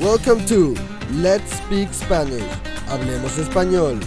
Welcome 0.00 0.46
to 0.46 0.74
Let's 1.10 1.52
Speak 1.58 1.92
Spanish. 1.92 2.50
Hablemos 2.88 3.36
Español. 3.38 4.00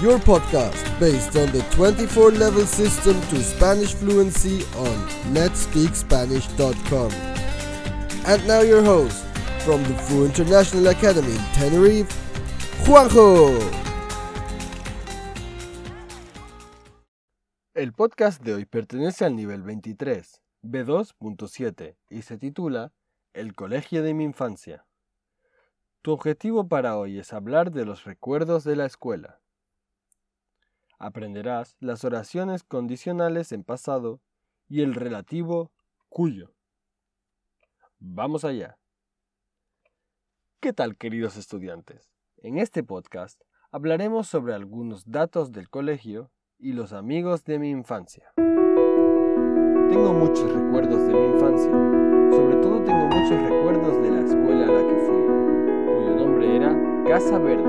Your 0.00 0.20
podcast 0.20 0.78
based 1.00 1.34
on 1.34 1.50
the 1.50 1.60
24 1.72 2.30
level 2.30 2.64
system 2.64 3.20
to 3.30 3.42
Spanish 3.42 3.94
fluency 3.94 4.62
on 4.76 4.94
letspeakspanish.com. 5.34 7.10
And 8.26 8.46
now 8.46 8.60
your 8.60 8.84
host 8.84 9.26
from 9.64 9.82
the 9.82 9.94
Fu 10.04 10.24
International 10.24 10.86
Academy 10.86 11.32
in 11.32 11.44
Tenerife, 11.52 12.14
Juanjo. 12.84 13.58
El 17.74 17.92
podcast 17.92 18.40
de 18.40 18.54
hoy 18.54 18.66
pertenece 18.66 19.24
al 19.24 19.34
nivel 19.34 19.64
23, 19.64 20.40
B2.7, 20.62 21.96
y 22.08 22.22
se 22.22 22.38
titula 22.38 22.92
El 23.32 23.56
Colegio 23.56 24.04
de 24.04 24.14
mi 24.14 24.22
Infancia. 24.22 24.86
Tu 26.04 26.12
objetivo 26.12 26.68
para 26.68 26.98
hoy 26.98 27.18
es 27.18 27.32
hablar 27.32 27.72
de 27.72 27.86
los 27.86 28.04
recuerdos 28.04 28.62
de 28.62 28.76
la 28.76 28.84
escuela. 28.84 29.40
Aprenderás 30.98 31.78
las 31.80 32.04
oraciones 32.04 32.62
condicionales 32.62 33.52
en 33.52 33.64
pasado 33.64 34.20
y 34.68 34.82
el 34.82 34.94
relativo 34.94 35.72
cuyo. 36.10 36.52
Vamos 38.00 38.44
allá. 38.44 38.76
¿Qué 40.60 40.74
tal 40.74 40.98
queridos 40.98 41.38
estudiantes? 41.38 42.12
En 42.36 42.58
este 42.58 42.82
podcast 42.82 43.40
hablaremos 43.70 44.26
sobre 44.26 44.52
algunos 44.52 45.10
datos 45.10 45.52
del 45.52 45.70
colegio 45.70 46.30
y 46.58 46.74
los 46.74 46.92
amigos 46.92 47.44
de 47.44 47.58
mi 47.58 47.70
infancia. 47.70 48.30
Tengo 48.36 50.12
muchos 50.12 50.52
recuerdos 50.52 51.06
de 51.06 51.14
mi 51.14 51.34
infancia, 51.34 51.70
sobre 52.30 52.56
todo 52.56 52.84
tengo 52.84 53.06
muchos 53.06 53.40
recuerdos 53.40 54.02
de 54.02 54.10
la 54.10 54.20
escuela 54.20 54.73
Casa 57.14 57.38
Verde. 57.38 57.62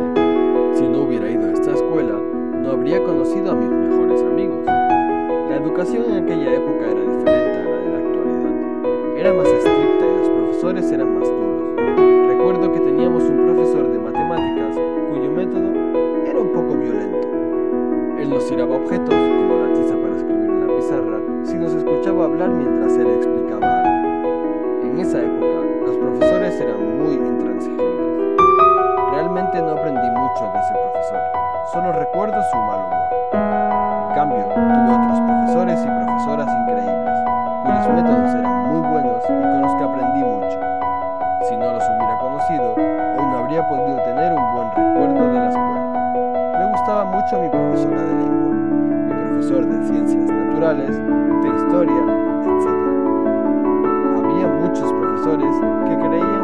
Si 0.73 0.81
no 0.87 1.03
hubiera 1.03 1.29
ido 1.29 1.47
a 1.47 1.53
esta 1.53 1.71
escuela, 1.73 2.19
no 2.63 2.71
habría 2.71 3.03
conocido 3.03 3.51
a 3.51 3.53
mis 3.53 3.69
mejores 3.69 4.23
amigos. 4.23 4.65
La 4.65 5.57
educación 5.57 6.05
en 6.09 6.23
aquella 6.23 6.55
época 6.55 6.89
era 6.89 6.99
diferente 6.99 7.59
a 7.59 7.65
la 7.69 7.77
de 7.77 7.91
la 7.91 7.97
actualidad. 7.99 9.19
Era 9.19 9.33
más 9.35 9.47
estricta 9.47 10.03
y 10.03 10.17
los 10.17 10.29
profesores 10.29 10.91
eran 10.91 11.19
más 11.19 11.29
duros. 11.29 12.27
Recuerdo 12.27 12.73
que 12.73 12.79
teníamos 12.79 13.21
un 13.21 13.45
profesor 13.45 13.91
de 13.91 13.99
matemáticas 13.99 14.75
cuyo 15.11 15.29
método 15.29 15.71
era 16.25 16.39
un 16.39 16.51
poco 16.51 16.73
violento. 16.73 17.27
Él 18.17 18.29
nos 18.31 18.47
tiraba 18.47 18.77
objetos, 18.77 19.13
como 19.13 19.59
la 19.61 19.73
tiza 19.75 19.95
para 19.95 20.15
escribir 20.15 20.49
en 20.49 20.67
la 20.67 20.75
pizarra, 20.75 21.19
si 21.43 21.53
nos 21.53 21.71
escuchaba 21.71 22.25
hablar 22.25 22.49
mientras 22.49 22.97
él 22.97 23.09
explicaba 23.15 23.83
algo. 23.83 24.89
En 24.89 24.97
esa 24.97 25.21
época, 25.21 25.85
los 25.85 25.97
profesores 25.97 26.59
eran 26.59 26.97
muy 26.97 27.13
intransigentes. 27.13 27.94
Solo 31.75 31.91
recuerdo 31.91 32.41
su 32.41 32.55
mal 32.55 32.79
humor. 32.79 33.09
En 34.07 34.15
cambio, 34.15 34.45
tuve 34.47 34.95
otros 34.95 35.19
profesores 35.19 35.79
y 35.83 35.87
profesoras 35.91 36.47
increíbles, 36.47 37.19
cuyos 37.63 37.87
métodos 37.89 38.31
eran 38.33 38.71
muy 38.71 38.79
buenos 38.79 39.23
y 39.25 39.27
con 39.27 39.61
los 39.61 39.75
que 39.75 39.83
aprendí 39.83 40.23
mucho. 40.23 40.57
Si 41.49 41.57
no 41.57 41.73
los 41.73 41.83
hubiera 41.83 42.17
conocido, 42.17 42.75
hoy 42.75 43.25
no 43.25 43.37
habría 43.39 43.67
podido 43.67 43.97
tener 44.03 44.31
un 44.31 44.55
buen 44.55 44.71
recuerdo 44.71 45.33
de 45.33 45.39
la 45.39 45.49
escuela. 45.49 45.83
Me 46.59 46.71
gustaba 46.71 47.03
mucho 47.03 47.41
mi 47.41 47.49
profesora 47.49 48.01
de 48.03 48.13
lengua, 48.23 48.55
mi 48.55 49.13
profesor 49.27 49.65
de 49.65 49.87
ciencias 49.87 50.23
naturales, 50.23 50.91
de 50.95 51.47
historia, 51.59 52.01
etc. 52.55 52.71
Había 54.15 54.47
muchos 54.47 54.93
profesores 54.93 55.55
que 55.89 55.95
creían 56.07 56.34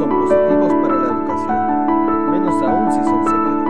son 0.00 0.08
positivos 0.08 0.72
para 0.80 0.94
la 0.94 1.08
educación, 1.08 2.30
menos 2.30 2.62
aún 2.62 2.90
si 2.90 3.04
son 3.04 3.22
severos. 3.22 3.68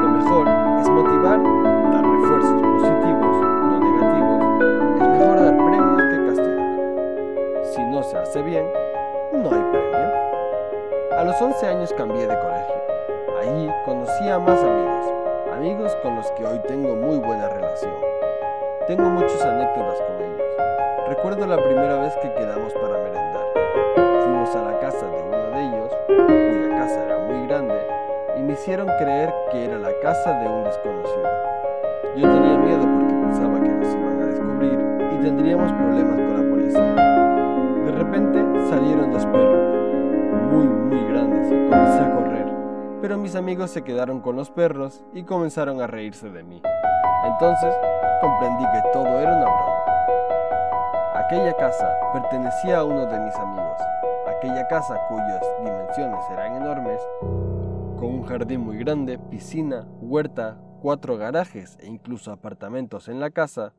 Lo 0.00 0.08
mejor 0.10 0.46
es 0.78 0.88
motivar, 0.88 1.42
dar 1.90 2.04
refuerzos 2.04 2.62
positivos, 2.62 3.36
no 3.66 3.80
negativos. 3.80 4.40
Es 5.00 5.08
mejor 5.08 5.40
dar 5.40 5.56
premios 5.56 6.02
que 6.02 6.26
castigar. 6.26 7.64
Si 7.74 7.82
no 7.86 8.02
se 8.04 8.18
hace 8.18 8.42
bien, 8.42 8.64
no 9.32 9.50
hay 9.50 9.62
premio. 9.72 11.18
A 11.18 11.24
los 11.24 11.42
11 11.42 11.66
años 11.66 11.92
cambié 11.94 12.28
de 12.28 12.38
colegio. 12.38 12.74
Allí 13.40 13.68
conocí 13.84 14.28
a 14.28 14.38
más 14.38 14.62
amigos, 14.62 15.06
amigos 15.56 15.96
con 16.04 16.14
los 16.14 16.30
que 16.30 16.46
hoy 16.46 16.60
tengo 16.68 16.94
muy 16.94 17.18
buena 17.18 17.48
relación. 17.48 17.94
Tengo 18.86 19.10
muchas 19.10 19.44
anécdotas 19.44 19.98
con 20.02 20.22
ellos. 20.22 21.08
Recuerdo 21.08 21.48
la 21.48 21.56
primera 21.56 21.98
vez 21.98 22.14
que 22.22 22.32
quedamos 22.32 22.72
para 22.74 22.96
merendar. 22.98 23.21
A 24.52 24.60
la 24.60 24.78
casa 24.80 25.06
de 25.06 25.22
uno 25.22 25.38
de 25.38 25.64
ellos, 25.64 25.92
cuya 26.06 26.76
casa 26.76 27.04
era 27.06 27.18
muy 27.20 27.46
grande, 27.46 27.74
y 28.36 28.42
me 28.42 28.52
hicieron 28.52 28.86
creer 28.98 29.32
que 29.50 29.64
era 29.64 29.78
la 29.78 29.88
casa 30.02 30.40
de 30.40 30.46
un 30.46 30.64
desconocido. 30.64 31.28
Yo 32.16 32.30
tenía 32.30 32.58
miedo 32.58 32.82
porque 32.82 33.14
pensaba 33.14 33.54
que 33.62 33.68
nos 33.70 33.94
iban 33.94 34.22
a 34.22 34.26
descubrir 34.26 34.78
y 35.10 35.24
tendríamos 35.24 35.72
problemas 35.72 36.16
con 36.16 36.36
la 36.36 36.50
policía. 36.50 36.94
De 37.82 37.92
repente 37.92 38.68
salieron 38.68 39.10
dos 39.10 39.24
perros, 39.24 39.74
muy 40.52 40.66
muy 40.66 41.04
grandes, 41.10 41.46
y 41.46 41.70
comencé 41.70 42.00
a 42.02 42.14
correr. 42.14 42.46
Pero 43.00 43.16
mis 43.16 43.34
amigos 43.34 43.70
se 43.70 43.82
quedaron 43.82 44.20
con 44.20 44.36
los 44.36 44.50
perros 44.50 45.02
y 45.14 45.22
comenzaron 45.22 45.80
a 45.80 45.86
reírse 45.86 46.28
de 46.28 46.42
mí. 46.42 46.60
Entonces 47.24 47.74
comprendí 48.20 48.64
que 48.64 48.82
todo 48.92 49.18
era 49.18 49.34
una 49.34 49.46
broma. 49.46 49.84
Aquella 51.14 51.54
casa 51.54 51.90
pertenecía 52.12 52.80
a 52.80 52.84
uno 52.84 53.06
de 53.06 53.18
mis 53.18 53.34
amigos. 53.36 53.78
Aquella 54.42 54.66
casa 54.66 54.98
cuyas 55.06 55.40
dimensiones 55.62 56.20
eran 56.32 56.56
enormes, 56.56 57.00
con 57.96 58.06
un 58.06 58.24
jardín 58.24 58.62
muy 58.62 58.76
grande, 58.76 59.16
piscina, 59.16 59.86
huerta, 60.00 60.58
cuatro 60.80 61.16
garajes 61.16 61.78
e 61.78 61.86
incluso 61.86 62.32
apartamentos 62.32 63.06
en 63.06 63.20
la 63.20 63.30
casa, 63.30 63.72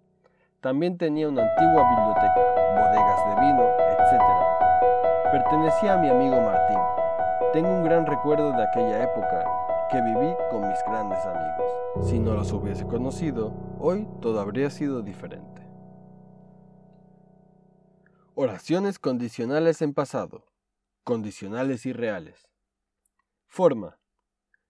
también 0.61 0.97
tenía 0.97 1.27
una 1.27 1.41
antigua 1.41 1.83
biblioteca, 1.89 2.39
bodegas 2.79 3.25
de 3.27 3.41
vino, 3.45 3.63
etc. 3.91 4.23
Pertenecía 5.33 5.95
a 5.95 5.97
mi 5.97 6.07
amigo 6.07 6.39
Martín. 6.39 6.79
Tengo 7.51 7.67
un 7.67 7.83
gran 7.83 8.05
recuerdo 8.05 8.53
de 8.53 8.63
aquella 8.63 9.03
época 9.03 9.45
que 9.91 10.01
viví 10.01 10.33
con 10.49 10.65
mis 10.65 10.79
grandes 10.85 11.19
amigos. 11.25 12.07
Si 12.09 12.19
no 12.19 12.35
los 12.35 12.53
hubiese 12.53 12.87
conocido, 12.87 13.53
hoy 13.79 14.07
todo 14.21 14.39
habría 14.39 14.69
sido 14.69 15.01
diferente. 15.01 15.61
Oraciones 18.33 18.97
condicionales 18.97 19.81
en 19.81 19.93
pasado. 19.93 20.52
Condicionales 21.03 21.85
y 21.85 21.91
reales. 21.91 22.49
Forma. 23.47 23.99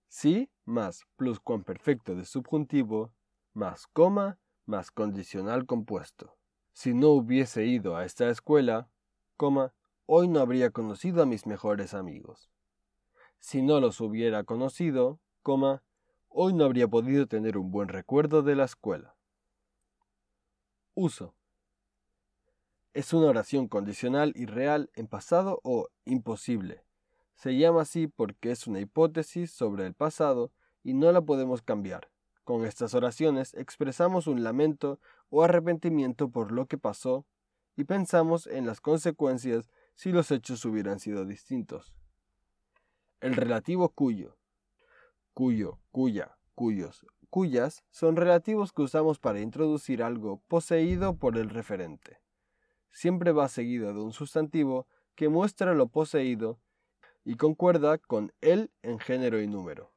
Sí 0.08 0.50
más 0.66 1.06
pluscuamperfecto 1.16 2.16
de 2.16 2.26
subjuntivo 2.26 3.14
más 3.54 3.86
coma 3.86 4.40
más 4.66 4.90
condicional 4.90 5.68
compuesto. 5.68 6.36
Si 6.72 6.96
no 6.96 7.10
hubiese 7.10 7.66
ido 7.66 7.96
a 7.96 8.06
esta 8.06 8.30
escuela, 8.30 8.90
coma, 9.38 9.76
hoy 10.08 10.28
no 10.28 10.40
habría 10.40 10.72
conocido 10.72 11.22
a 11.22 11.28
mis 11.28 11.46
mejores 11.46 11.94
amigos. 11.94 12.50
Si 13.40 13.62
no 13.62 13.80
los 13.80 14.02
hubiera 14.02 14.44
conocido, 14.44 15.20
coma, 15.44 15.84
hoy 16.30 16.54
no 16.54 16.66
habría 16.66 16.88
podido 16.88 17.28
tener 17.28 17.60
un 17.60 17.70
buen 17.70 17.90
recuerdo 17.90 18.42
de 18.42 18.56
la 18.56 18.64
escuela. 18.64 19.16
Uso. 20.96 21.36
Es 22.94 23.12
una 23.12 23.26
oración 23.26 23.68
condicional 23.68 24.34
y 24.36 24.46
real 24.46 24.92
en 24.94 25.08
pasado 25.08 25.60
o 25.64 25.88
imposible. 26.06 26.86
Se 27.34 27.58
llama 27.58 27.82
así 27.82 28.06
porque 28.06 28.52
es 28.52 28.68
una 28.68 28.82
hipótesis 28.82 29.50
sobre 29.50 29.88
el 29.88 29.96
pasado 29.96 30.52
y 30.84 30.94
no 30.94 31.12
la 31.12 31.24
podemos 31.24 31.64
cambiar. 31.64 32.12
Con 32.44 32.66
estas 32.66 32.94
oraciones 32.94 33.56
expresamos 33.56 34.28
un 34.28 34.44
lamento 34.44 35.00
o 35.30 35.44
arrepentimiento 35.44 36.30
por 36.30 36.52
lo 36.52 36.68
que 36.68 36.78
pasó 36.78 37.26
y 37.76 37.86
pensamos 37.86 38.46
en 38.46 38.68
las 38.68 38.80
consecuencias 38.80 39.72
si 39.96 40.12
los 40.12 40.30
hechos 40.30 40.64
hubieran 40.64 41.00
sido 41.00 41.26
distintos. 41.26 41.96
El 43.22 43.36
relativo 43.36 43.90
cuyo. 43.90 44.38
Cuyo, 45.34 45.80
cuya, 45.90 46.38
cuyos, 46.54 47.08
cuyas 47.32 47.84
son 47.90 48.18
relativos 48.18 48.72
que 48.72 48.84
usamos 48.84 49.18
para 49.18 49.40
introducir 49.40 50.04
algo 50.04 50.44
poseído 50.48 51.18
por 51.18 51.40
el 51.40 51.50
referente. 51.50 52.23
Siempre 52.94 53.32
va 53.32 53.50
seguido 53.50 53.94
de 53.94 54.00
un 54.00 54.14
sustantivo 54.14 54.88
que 55.16 55.28
muestra 55.28 55.74
lo 55.74 55.88
poseído 55.88 56.60
y 57.26 57.36
concuerda 57.36 57.98
con 57.98 58.32
él 58.40 58.72
en 58.84 59.00
género 59.00 59.42
y 59.42 59.48
número. 59.48 59.92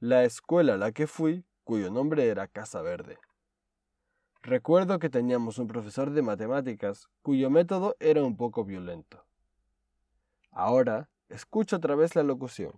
La 0.00 0.24
escuela 0.24 0.74
a 0.74 0.78
la 0.78 0.90
que 0.90 1.06
fui, 1.06 1.44
cuyo 1.64 1.90
nombre 1.90 2.28
era 2.28 2.48
Casa 2.48 2.80
Verde. 2.80 3.18
Recuerdo 4.42 4.98
que 4.98 5.10
teníamos 5.10 5.58
un 5.58 5.66
profesor 5.66 6.10
de 6.10 6.22
matemáticas 6.22 7.08
cuyo 7.20 7.50
método 7.50 7.94
era 8.00 8.24
un 8.24 8.36
poco 8.36 8.64
violento. 8.64 9.26
Ahora 10.50 11.10
escucho 11.28 11.76
otra 11.76 11.94
vez 11.94 12.16
la 12.16 12.22
locución. 12.22 12.72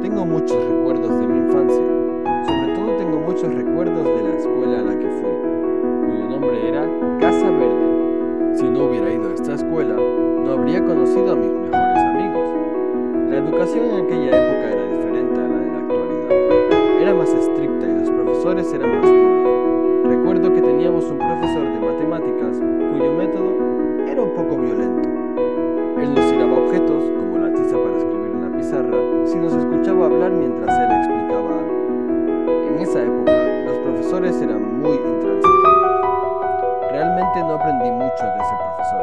Tengo 0.00 0.24
muchos 0.24 0.64
recuerdos 0.64 1.18
de 1.18 1.26
mi 1.26 1.38
infancia. 1.38 2.44
Sobre 2.46 2.74
todo 2.74 2.96
tengo 2.98 3.18
muchos 3.18 3.52
recuerdos 3.52 4.04
de 4.04 4.22
la 4.22 4.38
escuela 4.38 4.78
a 4.78 4.82
la 4.82 4.98
que 4.98 5.08
fui, 5.08 5.53
cuyo 6.14 6.28
nombre 6.28 6.68
era 6.68 6.86
Casa 7.20 7.50
Verde. 7.50 8.54
Si 8.54 8.68
no 8.68 8.84
hubiera 8.84 9.12
ido 9.12 9.30
a 9.30 9.34
esta 9.34 9.54
escuela, 9.54 9.96
no 9.96 10.52
habría 10.52 10.84
conocido 10.84 11.32
a 11.32 11.36
mis 11.36 11.50
mejores 11.50 11.98
amigos. 11.98 12.48
La 13.30 13.38
educación 13.38 13.84
en 13.86 14.04
aquella 14.04 14.28
época 14.28 14.70
era 14.70 14.96
diferente 14.96 15.40
a 15.40 15.48
la 15.48 15.58
de 15.58 15.72
la 15.72 15.78
actualidad. 15.78 17.02
Era 17.02 17.14
más 17.14 17.28
estricta 17.34 17.86
y 17.86 17.98
los 18.00 18.10
profesores 18.10 18.72
eran 18.72 19.00
más 19.00 19.10
duros. 19.10 20.04
Recuerdo 20.04 20.52
que 20.52 20.62
teníamos 20.62 21.04
un 21.10 21.18
profesor 21.18 21.64
de 21.64 21.80
matemáticas 21.80 22.60
cuyo 22.92 23.12
método 23.12 23.52
era 24.06 24.22
un 24.22 24.34
poco 24.34 24.56
violento. 24.56 25.08
Él 26.00 26.14
nos 26.14 26.30
tiraba 26.30 26.58
objetos, 26.58 27.02
como 27.18 27.38
la 27.38 27.52
tiza 27.52 27.76
para 27.76 27.96
escribir 27.96 28.30
en 28.34 28.42
la 28.42 28.56
pizarra, 28.56 28.98
si 29.24 29.36
nos 29.36 29.52
escuchaba 29.54 30.06
hablar 30.06 30.32
mientras 30.32 30.70
él 30.78 30.96
explicaba 30.96 31.58
algo. 31.58 32.68
En 32.68 32.80
esa 32.80 33.02
época, 33.02 33.32
los 33.66 33.78
profesores 33.78 34.40
eran 34.42 34.80
muy 34.80 34.92
intransigentes. 34.92 35.33
No 37.34 37.54
aprendí 37.54 37.90
mucho 37.90 38.24
de 38.24 38.36
ese 38.36 38.54
profesor, 38.62 39.02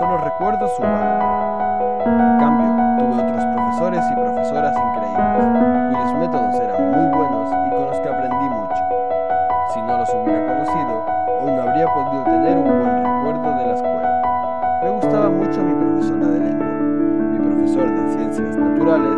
solo 0.00 0.18
recuerdo 0.18 0.66
su 0.76 0.82
mala 0.82 2.00
En 2.04 2.38
cambio, 2.40 2.74
tuve 2.98 3.22
otros 3.22 3.44
profesores 3.54 4.04
y 4.10 4.14
profesoras 4.16 4.74
increíbles, 4.76 5.94
cuyos 5.94 6.12
métodos 6.14 6.54
eran 6.56 6.90
muy 6.90 7.06
buenos 7.16 7.48
y 7.48 7.70
con 7.70 7.86
los 7.86 8.00
que 8.00 8.08
aprendí 8.08 8.48
mucho. 8.50 8.82
Si 9.72 9.80
no 9.82 9.96
los 9.96 10.10
hubiera 10.12 10.44
conocido, 10.44 11.06
hoy 11.40 11.52
no 11.52 11.62
habría 11.62 11.86
podido 11.94 12.24
tener 12.24 12.58
un 12.58 12.64
buen 12.64 13.04
recuerdo 13.04 13.58
de 13.58 13.66
la 13.66 13.74
escuela. 13.74 14.22
Me 14.82 14.90
gustaba 14.90 15.30
mucho 15.30 15.62
mi 15.62 15.74
profesora 15.74 16.26
de 16.26 16.40
lengua, 16.40 16.66
mi 16.66 17.38
profesor 17.38 17.90
de 17.90 18.12
ciencias 18.12 18.56
naturales, 18.56 19.17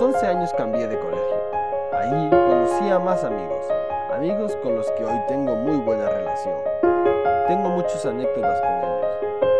los 0.00 0.14
11 0.14 0.26
años 0.26 0.50
cambié 0.56 0.88
de 0.88 0.98
colegio. 0.98 1.36
Ahí 1.92 2.30
conocí 2.30 2.88
a 2.88 2.98
más 2.98 3.22
amigos, 3.22 3.66
amigos 4.14 4.56
con 4.62 4.74
los 4.74 4.90
que 4.92 5.04
hoy 5.04 5.20
tengo 5.28 5.54
muy 5.56 5.76
buena 5.76 6.08
relación. 6.08 6.54
Tengo 7.46 7.68
muchas 7.68 8.06
anécdotas 8.06 8.60
con 8.62 8.70
ellos. 8.78 9.06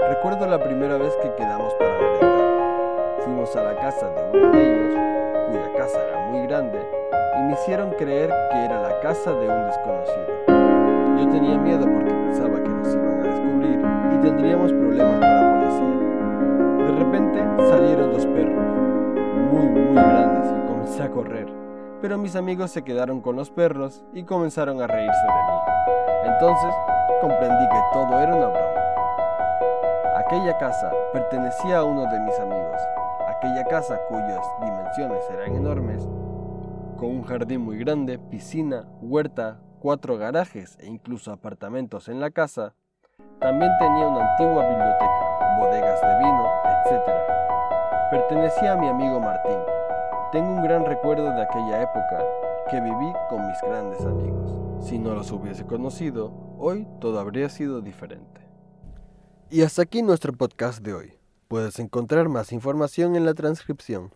Recuerdo 0.08 0.46
la 0.46 0.58
primera 0.58 0.96
vez 0.96 1.14
que 1.16 1.30
quedamos 1.34 1.74
para 1.74 1.92
merendar. 1.98 3.18
Fuimos 3.22 3.54
a 3.54 3.64
la 3.64 3.76
casa 3.76 4.08
de 4.08 4.38
uno 4.38 4.50
de 4.52 4.62
ellos, 4.64 4.94
cuya 5.50 5.72
casa 5.76 5.98
era 6.08 6.18
muy 6.30 6.46
grande, 6.46 6.88
y 7.38 7.42
me 7.42 7.52
hicieron 7.52 7.90
creer 7.90 8.30
que 8.50 8.64
era 8.64 8.80
la 8.80 8.98
casa 9.00 9.32
de 9.32 9.46
un 9.46 9.66
desconocido. 9.66 10.26
Yo 11.18 11.28
tenía 11.28 11.58
miedo 11.58 11.84
porque 11.84 12.14
pensaba 12.14 12.62
que 12.62 12.68
nos 12.68 12.94
iban 12.94 13.20
a 13.20 13.24
descubrir 13.24 13.80
y 14.14 14.22
tendríamos 14.22 14.72
correr. 21.22 21.48
Pero 22.00 22.16
mis 22.16 22.34
amigos 22.34 22.70
se 22.70 22.82
quedaron 22.82 23.20
con 23.20 23.36
los 23.36 23.50
perros 23.50 24.04
y 24.14 24.24
comenzaron 24.24 24.80
a 24.80 24.86
reírse 24.86 25.20
de 25.20 25.32
mí. 25.32 26.32
Entonces 26.32 26.74
comprendí 27.20 27.68
que 27.68 27.80
todo 27.92 28.18
era 28.18 28.34
una 28.34 28.46
broma. 28.46 28.70
Aquella 30.16 30.56
casa 30.56 30.90
pertenecía 31.12 31.78
a 31.78 31.84
uno 31.84 32.10
de 32.10 32.20
mis 32.20 32.38
amigos. 32.38 32.80
Aquella 33.28 33.64
casa 33.64 33.98
cuyas 34.08 34.46
dimensiones 34.62 35.22
eran 35.30 35.56
enormes, 35.56 36.02
con 36.96 37.10
un 37.10 37.22
jardín 37.22 37.62
muy 37.62 37.78
grande, 37.78 38.18
piscina, 38.18 38.86
huerta, 39.00 39.60
cuatro 39.80 40.16
garajes 40.18 40.78
e 40.80 40.86
incluso 40.86 41.32
apartamentos 41.32 42.08
en 42.08 42.20
la 42.20 42.30
casa, 42.30 42.74
también 43.40 43.72
tenía 43.78 44.08
una 44.08 44.30
antigua 44.30 44.66
biblioteca, 44.68 45.56
bodegas 45.58 46.00
de 46.00 46.18
vino, 46.18 46.48
etc. 46.64 47.10
Pertenecía 48.10 48.72
a 48.72 48.76
mi 48.76 48.88
amigo 48.88 49.20
Martín. 49.20 49.79
Tengo 50.32 50.48
un 50.48 50.62
gran 50.62 50.86
recuerdo 50.86 51.24
de 51.24 51.42
aquella 51.42 51.82
época 51.82 52.24
que 52.70 52.80
viví 52.80 53.12
con 53.28 53.48
mis 53.48 53.60
grandes 53.62 54.00
amigos. 54.02 54.86
Si 54.86 54.96
no 54.96 55.12
los 55.12 55.32
hubiese 55.32 55.66
conocido, 55.66 56.32
hoy 56.56 56.86
todo 57.00 57.18
habría 57.18 57.48
sido 57.48 57.80
diferente. 57.80 58.40
Y 59.50 59.62
hasta 59.62 59.82
aquí 59.82 60.02
nuestro 60.02 60.32
podcast 60.32 60.84
de 60.84 60.94
hoy. 60.94 61.18
Puedes 61.48 61.80
encontrar 61.80 62.28
más 62.28 62.52
información 62.52 63.16
en 63.16 63.24
la 63.24 63.34
transcripción. 63.34 64.14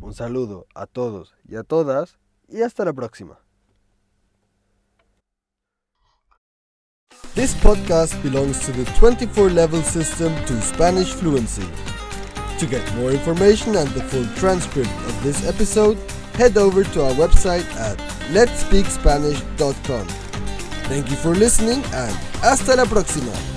Un 0.00 0.14
saludo 0.14 0.66
a 0.74 0.86
todos 0.86 1.34
y 1.46 1.56
a 1.56 1.62
todas 1.62 2.18
y 2.48 2.62
hasta 2.62 2.86
la 2.86 2.94
próxima. 2.94 3.38
This 7.34 7.54
podcast 7.56 8.14
belongs 8.22 8.60
to 8.60 8.72
the 8.72 8.90
24 8.98 9.50
level 9.50 9.82
system 9.82 10.32
to 10.46 10.54
Spanish 10.62 11.12
fluency. 11.12 11.68
To 12.58 12.66
get 12.66 12.94
more 12.94 13.10
information 13.10 13.76
and 13.76 13.88
the 13.90 14.02
full 14.04 14.26
transcript 14.36 14.88
of 14.88 15.22
this 15.22 15.46
episode, 15.46 15.98
head 16.34 16.56
over 16.56 16.84
to 16.84 17.04
our 17.04 17.12
website 17.12 17.66
at 17.76 17.98
letspeakspanish.com. 18.32 20.06
Thank 20.88 21.10
you 21.10 21.16
for 21.16 21.34
listening 21.34 21.82
and 21.92 22.14
hasta 22.42 22.76
la 22.76 22.84
próxima. 22.84 23.53